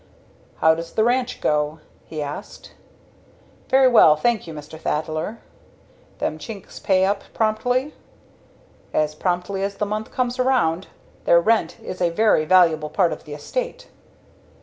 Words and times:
"How 0.61 0.73
does 0.73 0.93
the 0.93 1.03
ranch 1.03 1.41
go?" 1.41 1.79
he 2.07 2.23
asked. 2.23 2.73
"Very 3.69 3.87
well, 3.87 4.15
thank 4.15 4.47
you, 4.47 4.53
Mr. 4.55 4.79
Thaddler." 4.79 5.37
"Them 6.17 6.39
Chinks 6.39 6.79
pay 6.83 7.05
up 7.05 7.23
promptly?" 7.35 7.93
"As 8.95 9.13
prompt 9.13 9.51
as 9.51 9.75
the 9.75 9.85
month 9.85 10.09
comes 10.11 10.39
round. 10.39 10.87
Their 11.25 11.39
rent 11.39 11.79
is 11.81 12.01
a 12.01 12.09
very 12.09 12.45
valuable 12.45 12.89
part 12.89 13.13
of 13.13 13.25
the 13.25 13.35
estate." 13.35 13.89